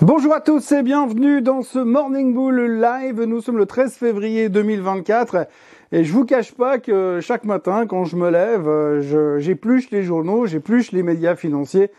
[0.00, 3.22] Bonjour à tous et bienvenue dans ce Morning Bull Live.
[3.24, 5.46] Nous sommes le 13 février 2024
[5.92, 10.46] et je vous cache pas que chaque matin quand je me lève, j'épluche les journaux,
[10.46, 11.90] j'épluche les médias financiers.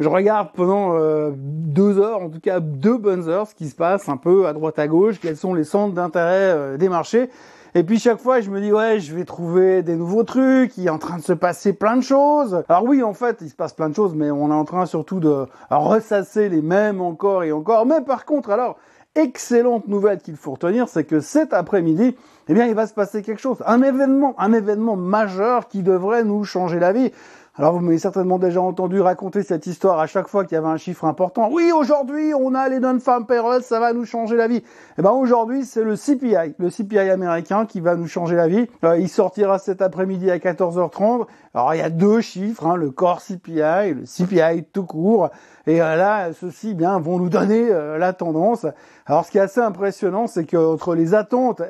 [0.00, 3.76] Je regarde pendant euh, deux heures, en tout cas deux bonnes heures, ce qui se
[3.76, 7.28] passe un peu à droite à gauche, quels sont les centres d'intérêt euh, des marchés.
[7.74, 10.76] Et puis chaque fois, je me dis ouais, je vais trouver des nouveaux trucs.
[10.76, 12.62] Il est en train de se passer plein de choses.
[12.68, 14.84] Alors oui, en fait, il se passe plein de choses, mais on est en train
[14.84, 17.86] surtout de ressasser les mêmes encore et encore.
[17.86, 18.76] Mais par contre, alors
[19.14, 22.14] excellente nouvelle qu'il faut retenir, c'est que cet après-midi,
[22.48, 26.24] eh bien, il va se passer quelque chose, un événement, un événement majeur qui devrait
[26.24, 27.10] nous changer la vie.
[27.54, 30.68] Alors vous m'avez certainement déjà entendu raconter cette histoire à chaque fois qu'il y avait
[30.68, 31.50] un chiffre important.
[31.52, 34.62] Oui, aujourd'hui, on a les non-farm payrolls, ça va nous changer la vie.
[34.96, 38.66] Eh ben aujourd'hui, c'est le CPI, le CPI américain qui va nous changer la vie.
[38.84, 41.26] Euh, il sortira cet après-midi à 14h30.
[41.52, 45.28] Alors il y a deux chiffres, hein, le core CPI le CPI tout court.
[45.66, 48.64] Et euh, là, ceux-ci eh bien vont nous donner euh, la tendance.
[49.04, 51.60] Alors ce qui est assez impressionnant, c'est que entre les attentes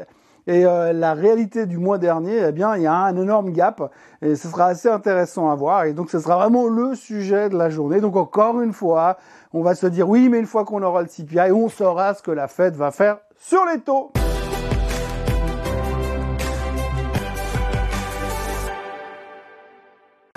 [0.47, 3.93] et euh, la réalité du mois dernier, eh bien, il y a un énorme gap
[4.21, 5.85] et ce sera assez intéressant à voir.
[5.85, 8.01] Et donc, ce sera vraiment le sujet de la journée.
[8.01, 9.19] Donc, encore une fois,
[9.53, 12.23] on va se dire oui, mais une fois qu'on aura le CPI, on saura ce
[12.23, 14.13] que la Fed va faire sur les taux.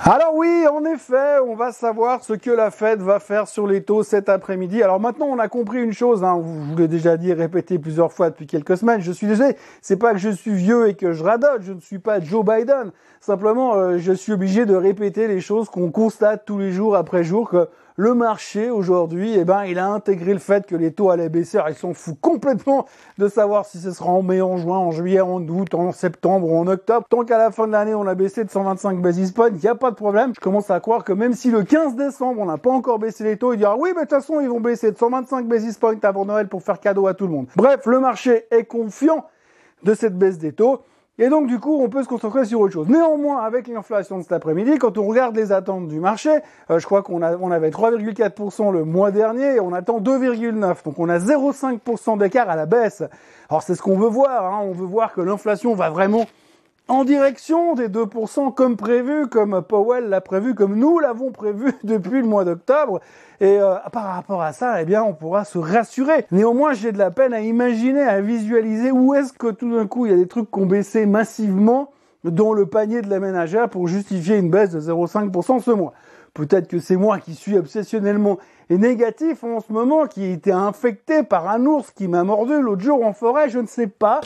[0.07, 3.81] Alors oui, en effet, on va savoir ce que la Fed va faire sur les
[3.81, 4.83] taux cet après-midi.
[4.83, 8.29] Alors maintenant, on a compris une chose, hein, vous l'ai déjà dit, répété plusieurs fois
[8.29, 9.01] depuis quelques semaines.
[9.01, 11.79] Je suis désolé, c'est pas que je suis vieux et que je radote, je ne
[11.79, 12.91] suis pas Joe Biden.
[13.19, 17.23] Simplement, euh, je suis obligé de répéter les choses qu'on constate tous les jours après
[17.23, 17.67] jour que
[17.97, 21.57] le marché aujourd'hui, eh ben, il a intégré le fait que les taux allaient baisser.
[21.57, 22.85] Alors, ils s'en foutent complètement
[23.17, 26.51] de savoir si ce sera en mai, en juin, en juillet, en août, en septembre
[26.51, 27.05] ou en octobre.
[27.09, 29.67] Tant qu'à la fin de l'année, on a baissé de 125 basis points, il n'y
[29.67, 30.33] a pas de problème.
[30.35, 33.23] Je commence à croire que même si le 15 décembre, on n'a pas encore baissé
[33.23, 35.77] les taux, il dira oui, mais de toute façon, ils vont baisser de 125 basis
[35.77, 37.47] points avant Noël pour faire cadeau à tout le monde.
[37.55, 39.25] Bref, le marché est confiant
[39.83, 40.81] de cette baisse des taux.
[41.17, 42.89] Et donc, du coup, on peut se concentrer sur autre chose.
[42.89, 46.29] Néanmoins, avec l'inflation de cet après-midi, quand on regarde les attentes du marché,
[46.69, 50.83] euh, je crois qu'on on avait 3,4% le mois dernier et on attend 2,9%.
[50.83, 53.01] Donc, on a 0,5% d'écart à la baisse.
[53.49, 54.45] Alors, c'est ce qu'on veut voir.
[54.45, 54.59] Hein.
[54.63, 56.25] On veut voir que l'inflation va vraiment
[56.87, 62.21] en direction des 2% comme prévu, comme Powell l'a prévu, comme nous l'avons prévu depuis
[62.21, 62.99] le mois d'octobre.
[63.41, 66.25] Et euh, par rapport à ça, eh bien, on pourra se rassurer.
[66.31, 70.05] Néanmoins, j'ai de la peine à imaginer, à visualiser où est-ce que tout d'un coup,
[70.05, 71.91] il y a des trucs qui ont baissé massivement
[72.23, 75.93] dans le panier de la ménagère pour justifier une baisse de 0,5% ce mois.
[76.33, 81.23] Peut-être que c'est moi qui suis obsessionnellement négatif en ce moment, qui a été infecté
[81.23, 84.21] par un ours qui m'a mordu l'autre jour en forêt, je ne sais pas.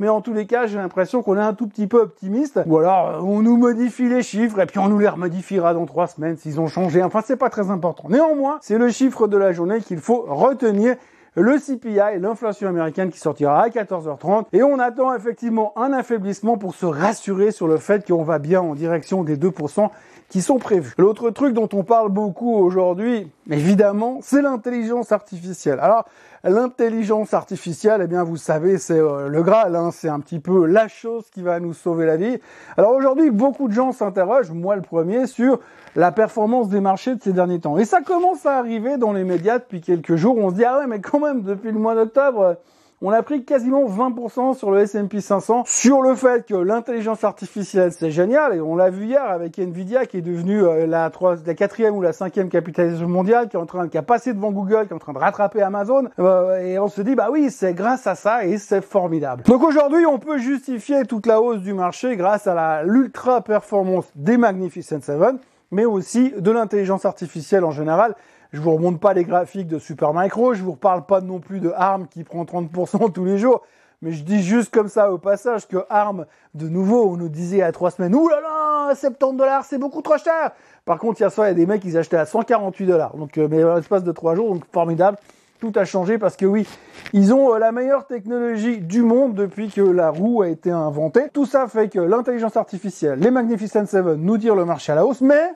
[0.00, 2.60] Mais en tous les cas, j'ai l'impression qu'on est un tout petit peu optimiste.
[2.66, 6.08] Ou alors, on nous modifie les chiffres et puis on nous les remodifiera dans trois
[6.08, 7.02] semaines s'ils ont changé.
[7.02, 8.08] Enfin, c'est pas très important.
[8.08, 10.96] Néanmoins, c'est le chiffre de la journée qu'il faut retenir
[11.36, 14.46] le CPI, l'inflation américaine qui sortira à 14h30.
[14.52, 18.60] Et on attend effectivement un affaiblissement pour se rassurer sur le fait qu'on va bien
[18.60, 19.90] en direction des 2%
[20.28, 20.94] qui sont prévus.
[20.98, 25.78] L'autre truc dont on parle beaucoup aujourd'hui, évidemment, c'est l'intelligence artificielle.
[25.80, 26.06] Alors,
[26.50, 30.66] l'intelligence artificielle, eh bien, vous savez, c'est euh, le Graal, hein, c'est un petit peu
[30.66, 32.38] la chose qui va nous sauver la vie.
[32.76, 35.58] Alors aujourd'hui, beaucoup de gens s'interrogent, moi le premier, sur
[35.96, 37.78] la performance des marchés de ces derniers temps.
[37.78, 40.36] Et ça commence à arriver dans les médias depuis quelques jours.
[40.36, 42.56] On se dit, ah ouais, mais quand même, depuis le mois d'octobre,
[43.02, 47.92] on a pris quasiment 20% sur le S&P 500 sur le fait que l'intelligence artificielle
[47.92, 48.54] c'est génial.
[48.54, 51.10] Et on l'a vu hier avec Nvidia qui est devenue euh, la,
[51.46, 54.52] la quatrième ou la cinquième capitalisation mondiale qui est en train qui a passé devant
[54.52, 56.08] Google qui est en train de rattraper Amazon.
[56.18, 59.42] Euh, et on se dit bah oui c'est grâce à ça et c'est formidable.
[59.44, 64.36] Donc aujourd'hui on peut justifier toute la hausse du marché grâce à l'ultra performance des
[64.36, 65.38] Magnificent Seven
[65.70, 68.14] mais aussi de l'intelligence artificielle en général
[68.54, 71.72] je vous remonte pas les graphiques de Supermicro, je vous reparle pas non plus de
[71.74, 73.62] ARM qui prend 30% tous les jours.
[74.00, 77.62] Mais je dis juste comme ça au passage que ARM, de nouveau, on nous disait
[77.62, 80.52] à trois semaines, ouh là là, 70 dollars, c'est beaucoup trop cher.
[80.84, 83.16] Par contre, a ça, il y a des mecs qui achetaient à 148 dollars.
[83.16, 85.16] Donc, euh, mais à l'espace de trois jours, donc formidable.
[85.58, 86.68] Tout a changé parce que oui,
[87.12, 91.28] ils ont euh, la meilleure technologie du monde depuis que la roue a été inventée.
[91.32, 95.06] Tout ça fait que l'intelligence artificielle, les Magnificent Seven nous tirent le marché à la
[95.06, 95.54] hausse, mais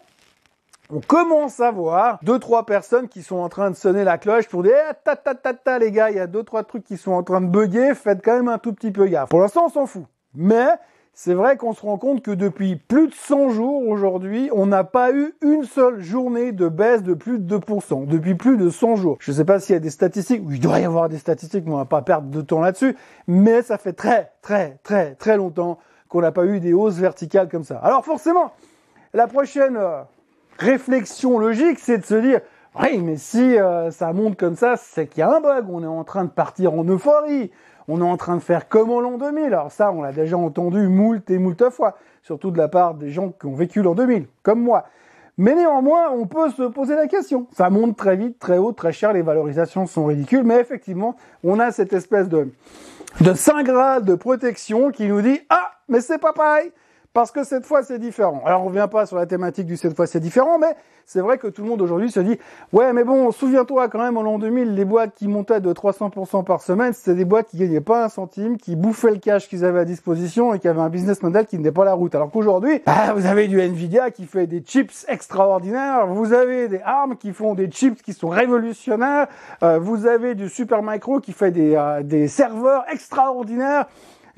[0.91, 4.49] on commence à voir deux trois personnes qui sont en train de sonner la cloche
[4.49, 6.85] pour dire eh, ta ta ta ta les gars, il y a deux trois trucs
[6.85, 9.29] qui sont en train de bugger, faites quand même un tout petit peu gaffe.
[9.29, 10.05] Pour l'instant, on s'en fout.
[10.35, 10.69] Mais
[11.13, 14.85] c'est vrai qu'on se rend compte que depuis plus de 100 jours aujourd'hui, on n'a
[14.85, 18.07] pas eu une seule journée de baisse de plus de 2%.
[18.07, 19.17] Depuis plus de 100 jours.
[19.21, 21.65] Je ne sais pas s'il y a des statistiques, il doit y avoir des statistiques,
[21.67, 22.97] mais on va pas perdre de temps là-dessus.
[23.27, 27.49] Mais ça fait très, très, très, très longtemps qu'on n'a pas eu des hausses verticales
[27.49, 27.79] comme ça.
[27.79, 28.53] Alors forcément,
[29.13, 30.03] la prochaine, euh,
[30.59, 32.41] réflexion logique, c'est de se dire,
[32.81, 35.67] oui, mais si euh, ça monte comme ça, c'est qu'il y a un bug.
[35.71, 37.51] On est en train de partir en euphorie.
[37.89, 39.47] On est en train de faire comme en l'an 2000.
[39.47, 43.11] Alors ça, on l'a déjà entendu moult et moult fois, surtout de la part des
[43.11, 44.85] gens qui ont vécu l'an 2000, comme moi.
[45.39, 47.47] Mais néanmoins, on peut se poser la question.
[47.53, 51.61] Ça monte très vite, très haut, très cher, les valorisations sont ridicules, mais effectivement, on
[51.61, 52.53] a cette espèce de,
[53.21, 56.73] de saint de protection qui nous dit, ah, mais c'est pas pareil
[57.13, 58.43] parce que cette fois c'est différent.
[58.45, 60.77] Alors on revient pas sur la thématique du cette fois c'est différent, mais
[61.07, 62.39] c'est vrai que tout le monde aujourd'hui se dit
[62.73, 66.45] ouais mais bon souviens-toi quand même en l'an 2000 les boîtes qui montaient de 300%
[66.45, 69.65] par semaine c'était des boîtes qui gagnaient pas un centime, qui bouffaient le cash qu'ils
[69.65, 72.15] avaient à disposition et qui avaient un business model qui n'était pas la route.
[72.15, 76.81] Alors qu'aujourd'hui bah, vous avez du Nvidia qui fait des chips extraordinaires, vous avez des
[76.85, 79.29] ARM qui font des chips qui sont révolutionnaires,
[79.63, 83.87] euh, vous avez du Supermicro qui fait des, euh, des serveurs extraordinaires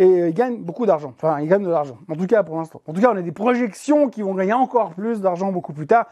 [0.00, 1.12] et ils gagnent beaucoup d'argent.
[1.14, 1.98] Enfin, ils gagnent de l'argent.
[2.08, 2.80] En tout cas, pour l'instant.
[2.86, 5.86] En tout cas, on a des projections qui vont gagner encore plus d'argent beaucoup plus
[5.86, 6.06] tard.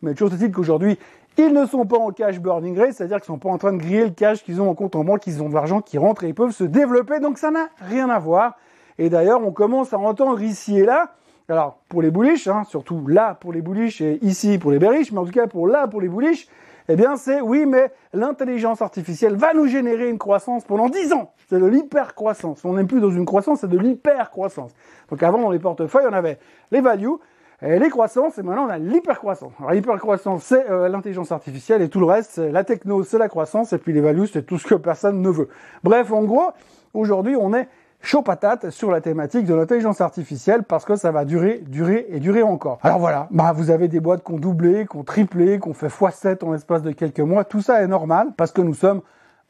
[0.00, 0.98] Mais toujours est-il qu'aujourd'hui,
[1.36, 3.78] ils ne sont pas en cash burning rate, c'est-à-dire qu'ils sont pas en train de
[3.78, 6.24] griller le cash qu'ils ont en compte en banque, qu'ils ont de l'argent qui rentre
[6.24, 7.20] et ils peuvent se développer.
[7.20, 8.56] Donc ça n'a rien à voir.
[8.98, 11.12] Et d'ailleurs, on commence à entendre ici et là,
[11.50, 15.12] alors pour les bullish, hein, surtout là pour les bullish et ici pour les bearish,
[15.12, 16.48] mais en tout cas pour là pour les bullish,
[16.88, 21.32] eh bien, c'est oui, mais l'intelligence artificielle va nous générer une croissance pendant 10 ans.
[21.48, 22.64] C'est de l'hyper-croissance.
[22.64, 24.72] On n'est plus dans une croissance, c'est de l'hyper-croissance.
[25.10, 26.38] Donc avant, dans les portefeuilles, on avait
[26.70, 27.16] les values,
[27.62, 29.52] et les croissances, et maintenant on a l'hyper-croissance.
[29.58, 33.72] Alors l'hyper-croissance, c'est euh, l'intelligence artificielle, et tout le reste, la techno, c'est la croissance,
[33.72, 35.48] et puis les values, c'est tout ce que personne ne veut.
[35.82, 36.50] Bref, en gros,
[36.92, 37.68] aujourd'hui, on est
[38.04, 42.20] chaud patate sur la thématique de l'intelligence artificielle parce que ça va durer, durer et
[42.20, 42.78] durer encore.
[42.82, 45.74] Alors voilà, bah vous avez des boîtes qui ont doublé, qui ont triplé, qui ont
[45.74, 47.44] fait x7 en l'espace de quelques mois.
[47.44, 49.00] Tout ça est normal parce que nous sommes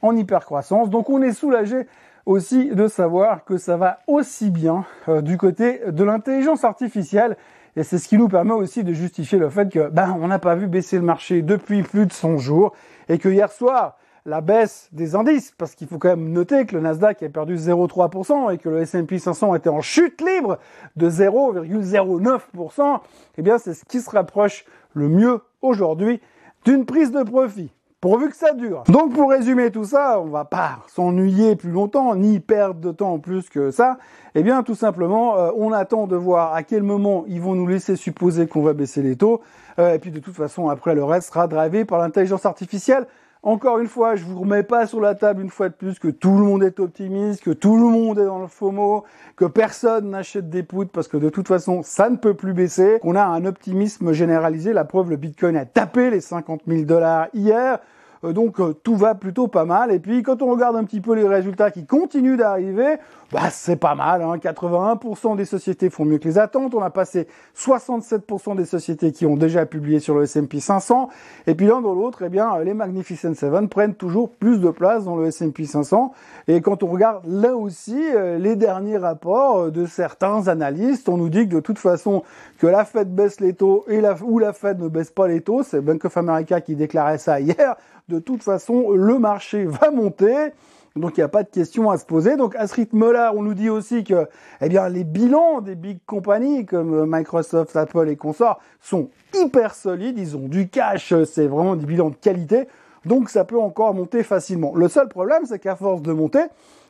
[0.03, 0.89] en hypercroissance.
[0.89, 1.87] Donc on est soulagé
[2.27, 7.37] aussi de savoir que ça va aussi bien euh, du côté de l'intelligence artificielle.
[7.77, 10.39] Et c'est ce qui nous permet aussi de justifier le fait que ben on n'a
[10.39, 12.73] pas vu baisser le marché depuis plus de 100 jours
[13.09, 16.75] et que hier soir la baisse des indices, parce qu'il faut quand même noter que
[16.75, 20.59] le Nasdaq a perdu 0,3% et que le S&P 500 était en chute libre
[20.97, 23.01] de 0,09%,
[23.37, 26.21] eh bien c'est ce qui se rapproche le mieux aujourd'hui
[26.65, 27.71] d'une prise de profit
[28.05, 28.85] pourvu que ça dure.
[28.91, 33.19] Donc pour résumer tout ça, on va pas s'ennuyer plus longtemps, ni perdre de temps
[33.19, 33.97] plus que ça.
[34.35, 37.67] Eh bien tout simplement, euh, on attend de voir à quel moment ils vont nous
[37.67, 39.41] laisser supposer qu'on va baisser les taux.
[39.79, 43.07] Euh, et puis de toute façon, après le reste sera drivé par l'intelligence artificielle.
[43.47, 46.09] Encore une fois, je vous remets pas sur la table une fois de plus que
[46.09, 49.05] tout le monde est optimiste, que tout le monde est dans le FOMO,
[49.37, 52.99] que personne n'achète des poutres parce que de toute façon, ça ne peut plus baisser,
[53.03, 54.73] qu'on a un optimisme généralisé.
[54.73, 57.81] La preuve, le Bitcoin a tapé les 50 000 dollars hier.
[58.25, 59.93] Euh, donc euh, tout va plutôt pas mal.
[59.93, 62.97] Et puis quand on regarde un petit peu les résultats qui continuent d'arriver,
[63.33, 64.23] bah c'est pas mal.
[64.23, 64.37] Hein.
[64.37, 66.75] 81% des sociétés font mieux que les attentes.
[66.75, 67.27] On a passé
[67.57, 71.09] 67% des sociétés qui ont déjà publié sur le S&P 500.
[71.47, 75.05] Et puis l'un dans l'autre, eh bien les Magnificent Seven prennent toujours plus de place
[75.05, 76.13] dans le S&P 500.
[76.49, 81.29] Et quand on regarde là aussi euh, les derniers rapports de certains analystes, on nous
[81.29, 82.23] dit que de toute façon
[82.59, 85.63] que la Fed baisse les taux et ou la Fed ne baisse pas les taux.
[85.63, 87.77] C'est Bank of America qui déclarait ça hier
[88.09, 90.53] de toute façon, le marché va monter.
[90.97, 92.37] Donc il n'y a pas de question à se poser.
[92.37, 94.29] Donc à ce rythme-là, on nous dit aussi que
[94.61, 100.19] eh bien, les bilans des big companies comme Microsoft, Apple et consorts sont hyper solides.
[100.19, 102.69] Ils ont du cash, c'est vraiment des bilans de qualité.
[103.05, 104.73] Donc ça peut encore monter facilement.
[104.77, 106.45] Le seul problème, c'est qu'à force de monter,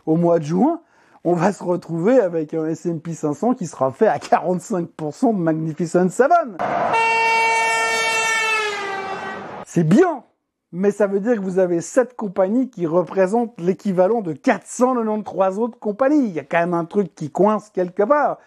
[0.05, 0.81] au mois de juin,
[1.25, 6.11] on va se retrouver avec un S&P 500 qui sera fait à 45% de Magnificent
[6.11, 6.59] Seven.
[9.65, 10.24] C'est bien
[10.77, 15.79] mais ça veut dire que vous avez sept compagnies qui représentent l'équivalent de 493 autres
[15.79, 16.27] compagnies.
[16.27, 18.39] Il y a quand même un truc qui coince quelque part.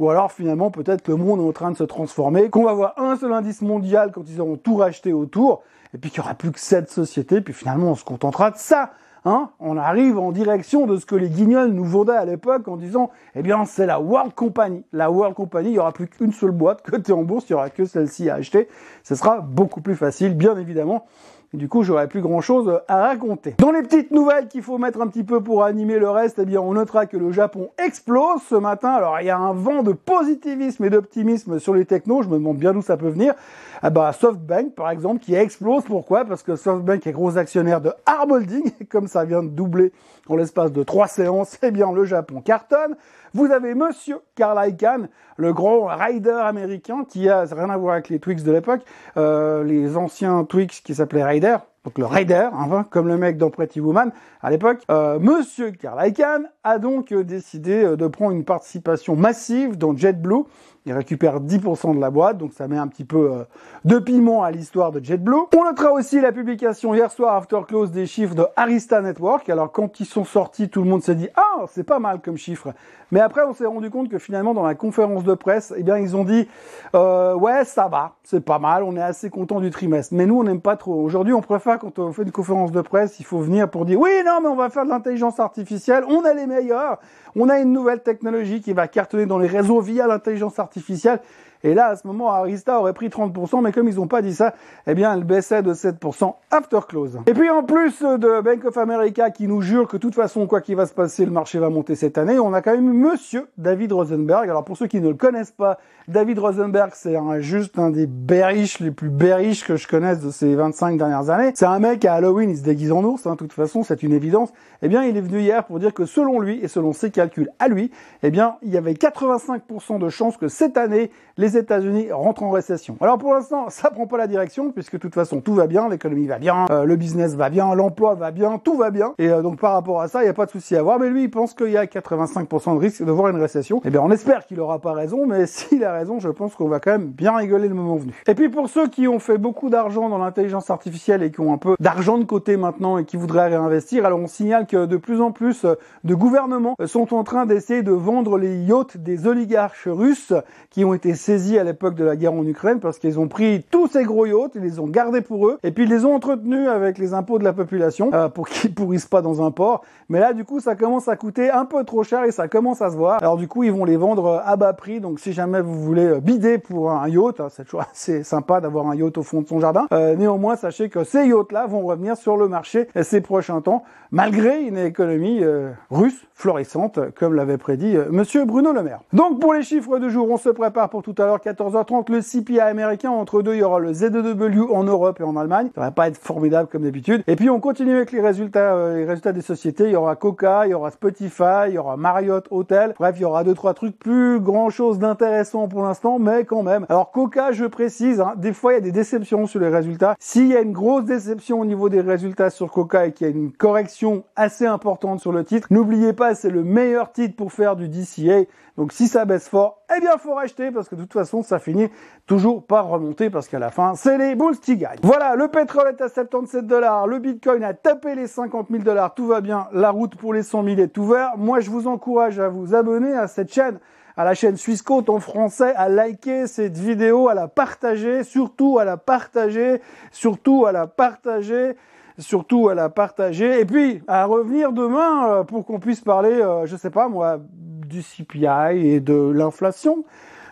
[0.00, 2.72] Ou alors finalement peut-être que le monde est en train de se transformer, qu'on va
[2.72, 5.62] avoir un seul indice mondial quand ils auront tout racheté autour,
[5.94, 8.58] et puis qu'il n'y aura plus que sept sociétés, puis finalement on se contentera de
[8.58, 8.90] ça.
[9.24, 12.76] Hein on arrive en direction de ce que les guignols nous vendaient à l'époque en
[12.76, 14.84] disant, eh bien, c'est la World Company.
[14.92, 17.54] La World Company, il n'y aura plus qu'une seule boîte côté en bourse, il n'y
[17.54, 18.68] aura que celle-ci à acheter.
[19.02, 21.06] Ce sera beaucoup plus facile, bien évidemment
[21.52, 23.54] du coup, j'aurai plus grand chose à raconter.
[23.58, 26.44] Dans les petites nouvelles qu'il faut mettre un petit peu pour animer le reste, eh
[26.44, 28.90] bien, on notera que le Japon explose ce matin.
[28.90, 32.22] Alors, il y a un vent de positivisme et d'optimisme sur les technos.
[32.22, 33.34] Je me demande bien d'où ça peut venir.
[33.82, 35.84] Ah bah, SoftBank, par exemple, qui explose.
[35.84, 36.24] Pourquoi?
[36.24, 38.70] Parce que SoftBank est gros actionnaire de Arbolding.
[38.90, 39.92] Comme ça vient de doubler
[40.28, 42.96] en l'espace de trois séances, eh bien, le Japon cartonne.
[43.34, 48.08] Vous avez Monsieur Karl Icahn, le grand rider américain qui a rien à voir avec
[48.08, 48.80] les Twix de l'époque,
[49.18, 51.60] euh, les anciens Twix qui s'appelaient Rider.
[51.86, 52.48] Donc le Raider,
[52.90, 54.10] comme le mec dans Pretty Woman
[54.42, 59.96] à l'époque, euh, Monsieur Karl Icahn a donc décidé de prendre une participation massive dans
[59.96, 60.42] JetBlue
[60.86, 63.44] il récupère 10% de la boîte, donc ça met un petit peu euh,
[63.84, 65.34] de piment à l'histoire de JetBlue.
[65.56, 69.48] On notera aussi la publication hier soir after close des chiffres de Arista Network.
[69.48, 72.36] Alors quand ils sont sortis, tout le monde s'est dit ah c'est pas mal comme
[72.36, 72.72] chiffre.
[73.10, 75.98] Mais après on s'est rendu compte que finalement dans la conférence de presse, eh bien
[75.98, 76.48] ils ont dit
[76.94, 80.14] euh, ouais ça va, c'est pas mal, on est assez content du trimestre.
[80.14, 81.02] Mais nous on n'aime pas trop.
[81.02, 83.98] Aujourd'hui on préfère quand on fait une conférence de presse, il faut venir pour dire
[83.98, 86.98] oui non mais on va faire de l'intelligence artificielle, on a les meilleurs,
[87.36, 91.20] on a une nouvelle technologie qui va cartonner dans les réseaux via l'intelligence artificielle
[91.66, 94.34] et là, à ce moment, Arista aurait pris 30%, mais comme ils n'ont pas dit
[94.34, 94.54] ça,
[94.86, 97.18] eh bien, elle baissait de 7% after close.
[97.26, 100.46] Et puis, en plus de Bank of America qui nous jure que de toute façon,
[100.46, 102.92] quoi qu'il va se passer, le marché va monter cette année, on a quand même
[102.92, 104.48] monsieur David Rosenberg.
[104.48, 105.78] Alors, pour ceux qui ne le connaissent pas,
[106.08, 110.54] David Rosenberg, c'est juste un des bearish les plus bearish que je connaisse de ces
[110.54, 111.50] 25 dernières années.
[111.56, 114.04] C'est un mec à Halloween, il se déguise en ours, hein, de toute façon, c'est
[114.04, 114.52] une évidence.
[114.82, 117.25] Eh bien, il est venu hier pour dire que selon lui et selon ses calculs
[117.58, 117.90] à lui,
[118.22, 122.50] eh bien, il y avait 85% de chances que cette année, les États-Unis rentrent en
[122.50, 122.96] récession.
[123.00, 125.88] Alors pour l'instant, ça prend pas la direction puisque de toute façon tout va bien,
[125.88, 129.14] l'économie va bien, euh, le business va bien, l'emploi va bien, tout va bien.
[129.18, 130.98] Et euh, donc par rapport à ça, il n'y a pas de souci à voir.
[130.98, 133.80] Mais lui, il pense qu'il y a 85% de risque de voir une récession.
[133.84, 136.68] Eh bien, on espère qu'il aura pas raison, mais s'il a raison, je pense qu'on
[136.68, 138.12] va quand même bien rigoler le moment venu.
[138.26, 141.52] Et puis pour ceux qui ont fait beaucoup d'argent dans l'intelligence artificielle et qui ont
[141.52, 144.96] un peu d'argent de côté maintenant et qui voudraient réinvestir, alors on signale que de
[144.96, 145.66] plus en plus
[146.04, 150.32] de gouvernements sont en train d'essayer de vendre les yachts des oligarches russes
[150.70, 153.64] qui ont été saisis à l'époque de la guerre en Ukraine parce qu'ils ont pris
[153.70, 156.14] tous ces gros yachts, ils les ont gardés pour eux et puis ils les ont
[156.14, 159.82] entretenus avec les impôts de la population euh, pour qu'ils pourrissent pas dans un port.
[160.08, 162.82] Mais là, du coup, ça commence à coûter un peu trop cher et ça commence
[162.82, 163.18] à se voir.
[163.20, 165.00] Alors du coup, ils vont les vendre à bas prix.
[165.00, 168.60] Donc si jamais vous voulez euh, bider pour un yacht, hein, c'est toujours assez sympa
[168.60, 169.86] d'avoir un yacht au fond de son jardin.
[169.92, 174.62] Euh, néanmoins, sachez que ces yachts-là vont revenir sur le marché ces prochains temps, malgré
[174.62, 175.42] une économie
[175.90, 179.00] russe florissante, comme l'avait prédit Monsieur Bruno Le Maire.
[179.12, 182.20] Donc pour les chiffres du jour, on se prépare pour tout à l'heure 14h30 le
[182.20, 183.10] CPI américain.
[183.10, 185.70] Entre deux, il y aura le Z2W en Europe et en Allemagne.
[185.74, 187.22] Ça va pas être formidable comme d'habitude.
[187.26, 189.84] Et puis on continue avec les résultats, euh, les résultats des sociétés.
[189.84, 192.94] Il y aura Coca, il y aura Spotify, il y aura Marriott Hotel.
[192.98, 196.62] Bref, il y aura deux trois trucs plus grand chose d'intéressant pour l'instant, mais quand
[196.62, 196.86] même.
[196.88, 200.14] Alors Coca, je précise, hein, des fois il y a des déceptions sur les résultats.
[200.18, 203.30] S'il y a une grosse déception au niveau des résultats sur Coca et qu'il y
[203.30, 207.52] a une correction assez importante sur le titre, n'oubliez pas, c'est le meilleur titre pour
[207.52, 208.44] faire du DCA.
[208.76, 211.58] Donc si ça baisse fort, eh bien faut racheter parce que de toute façon ça
[211.58, 211.88] finit
[212.26, 214.98] toujours par remonter parce qu'à la fin c'est les bulls qui gagnent.
[215.02, 219.14] Voilà, le pétrole est à 77 dollars, le bitcoin a tapé les 50 000 dollars,
[219.14, 221.34] tout va bien, la route pour les 100 000 est ouverte.
[221.36, 223.78] Moi je vous encourage à vous abonner à cette chaîne
[224.18, 228.78] à la chaîne Suisse Côte en français, à liker cette vidéo, à la partager, surtout
[228.78, 231.76] à la partager, surtout à la partager
[232.18, 236.66] surtout à la partager et puis à revenir demain euh, pour qu'on puisse parler, euh,
[236.66, 240.04] je sais pas moi, du CPI et de l'inflation.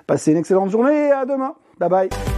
[0.06, 1.54] Passez une excellente journée et à demain.
[1.78, 2.33] Bye bye.